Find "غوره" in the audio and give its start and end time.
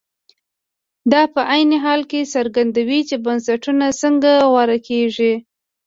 4.51-4.77